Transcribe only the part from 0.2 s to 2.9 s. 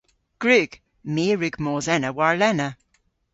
Gwrug. My a wrug mos ena warlena.